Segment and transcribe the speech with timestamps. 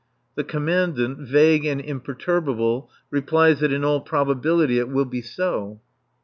[0.33, 5.79] The Commandant, vague and imperturbable, replies that in all probability it will be so.